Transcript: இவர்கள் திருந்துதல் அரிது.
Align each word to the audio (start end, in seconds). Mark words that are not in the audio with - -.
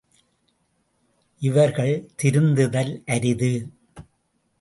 இவர்கள் 1.41 2.09
திருந்துதல் 2.15 3.03
அரிது. 3.05 3.51